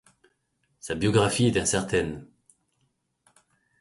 Sa 0.79 0.95
biographie 0.95 1.45
est 1.45 1.57
incertaine. 1.59 2.25